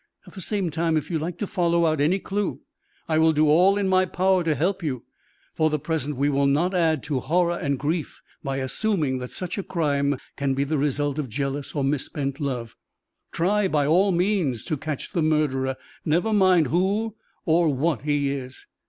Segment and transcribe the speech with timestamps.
[0.25, 2.61] At the same time, if you like to follow out any clew,
[3.07, 5.03] I will do all in my power to help you.
[5.53, 9.59] For the present we will not add to horror and grief by assuming that such
[9.59, 12.75] a crime can be the result of jealous or misspent love.
[13.31, 17.15] Try by all means to catch the murderer never mind who
[17.45, 18.65] or what he is."